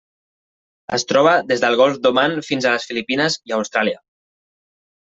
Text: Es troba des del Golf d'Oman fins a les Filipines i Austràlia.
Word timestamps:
Es 0.97 1.05
troba 1.11 1.35
des 1.51 1.61
del 1.65 1.77
Golf 1.83 2.01
d'Oman 2.07 2.35
fins 2.51 2.69
a 2.71 2.75
les 2.77 2.89
Filipines 2.93 3.39
i 3.53 3.59
Austràlia. 3.61 4.07